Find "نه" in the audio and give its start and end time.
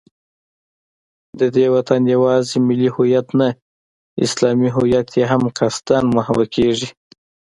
3.39-3.49